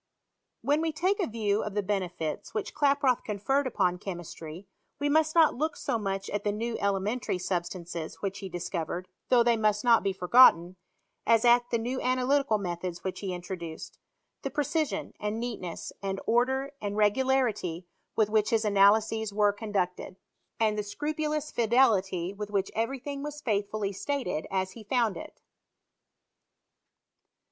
When 0.63 0.81
we 0.81 0.91
take 0.91 1.19
a 1.19 1.27
view 1.27 1.61
of 1.61 1.75
the 1.75 1.83
benefits 1.83 2.55
which 2.55 2.73
Kla 2.73 2.95
proth 2.95 3.23
conferred 3.23 3.67
upon 3.67 3.99
chemistry, 3.99 4.65
we 4.97 5.09
must 5.09 5.35
not 5.35 5.53
look 5.53 5.77
so 5.77 5.99
much 5.99 6.27
at 6.31 6.43
the 6.43 6.51
new 6.51 6.75
elementary 6.79 7.37
substances 7.37 8.15
which 8.15 8.39
he 8.39 8.49
discovered, 8.49 9.09
though 9.29 9.43
they 9.43 9.55
must 9.57 9.83
not 9.83 10.01
be 10.01 10.11
forgotten, 10.11 10.75
as 11.27 11.45
at 11.45 11.69
the 11.69 11.77
new 11.77 12.01
analytical 12.01 12.57
methods 12.57 13.03
which 13.03 13.19
he 13.19 13.31
intro 13.31 13.55
duced, 13.55 13.99
the 14.41 14.49
precision, 14.49 15.13
and 15.19 15.39
neatness, 15.39 15.93
and 16.01 16.19
order, 16.25 16.71
and 16.81 16.97
regularity 16.97 17.85
with 18.15 18.27
which 18.27 18.49
his 18.49 18.65
analyses 18.65 19.31
were 19.31 19.53
conducted. 19.53 20.15
PROGRESS 20.15 20.17
OF 20.17 20.61
ANALYTICAL 20.61 20.63
CHEMISTRY. 20.63 20.63
199 20.63 20.67
and 20.67 20.77
the 20.79 20.89
scrupulous 21.31 21.51
fidelity 21.51 22.33
with 22.33 22.49
which 22.49 22.71
every 22.73 22.97
thing 22.97 23.21
was 23.21 23.39
faithfully 23.39 23.93
stated 23.93 24.47
as 24.49 24.71
he 24.71 24.83
found 24.83 25.15
it. 25.15 25.43